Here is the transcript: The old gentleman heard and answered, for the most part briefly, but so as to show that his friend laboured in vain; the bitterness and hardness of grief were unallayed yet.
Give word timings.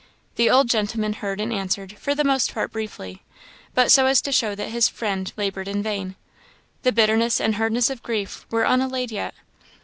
The 0.35 0.49
old 0.49 0.67
gentleman 0.67 1.13
heard 1.13 1.39
and 1.39 1.53
answered, 1.53 1.95
for 1.99 2.15
the 2.15 2.23
most 2.23 2.51
part 2.55 2.71
briefly, 2.71 3.21
but 3.75 3.91
so 3.91 4.07
as 4.07 4.19
to 4.23 4.31
show 4.31 4.55
that 4.55 4.69
his 4.69 4.87
friend 4.89 5.31
laboured 5.37 5.67
in 5.67 5.83
vain; 5.83 6.15
the 6.81 6.91
bitterness 6.91 7.39
and 7.39 7.53
hardness 7.53 7.91
of 7.91 8.01
grief 8.01 8.47
were 8.49 8.65
unallayed 8.65 9.11
yet. 9.11 9.35